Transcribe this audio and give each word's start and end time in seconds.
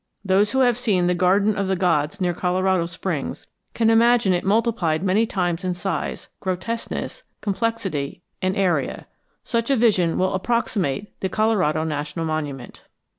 Those 0.25 0.49
who 0.49 0.61
have 0.61 0.79
seen 0.79 1.05
the 1.05 1.13
Garden 1.13 1.55
of 1.55 1.67
the 1.67 1.75
Gods 1.75 2.19
near 2.19 2.33
Colorado 2.33 2.87
Springs 2.87 3.45
can 3.75 3.91
imagine 3.91 4.33
it 4.33 4.43
multiplied 4.43 5.03
many 5.03 5.27
times 5.27 5.63
in 5.63 5.75
size, 5.75 6.27
grotesqueness, 6.39 7.21
complexity, 7.41 8.23
and 8.41 8.55
area; 8.55 9.05
such 9.43 9.69
a 9.69 9.75
vision 9.75 10.17
will 10.17 10.33
approximate 10.33 11.13
the 11.19 11.29
Colorado 11.29 11.83
National 11.83 12.25
Monument. 12.25 12.81